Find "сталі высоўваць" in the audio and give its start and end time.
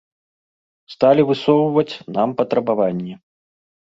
0.93-1.99